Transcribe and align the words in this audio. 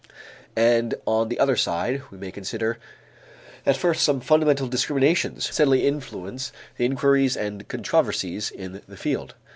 And 0.55 0.95
on 1.05 1.29
the 1.29 1.37
other 1.37 1.55
side, 1.55 2.01
we 2.09 2.17
may 2.17 2.31
consider 2.31 2.79
at 3.67 3.77
first 3.77 4.01
some 4.01 4.19
fundamental 4.19 4.67
discriminations 4.67 5.45
which 5.47 5.53
steadily 5.53 5.85
influence 5.85 6.51
the 6.77 6.85
inquiries 6.87 7.37
and 7.37 7.67
controversies 7.67 8.49
in 8.49 8.81
the 8.87 8.97
field. 8.97 9.35